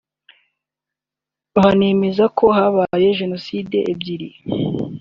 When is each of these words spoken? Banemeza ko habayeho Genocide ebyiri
Banemeza 1.55 2.23
ko 2.37 2.45
habayeho 2.57 3.13
Genocide 3.19 3.77
ebyiri 3.91 4.29